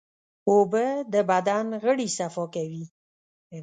[0.49, 2.85] اوبه د بدن غړي صفا کوي.